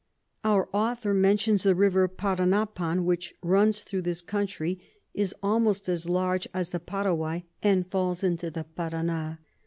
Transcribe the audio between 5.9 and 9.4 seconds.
large as the Paraguay, and falls into the Parana.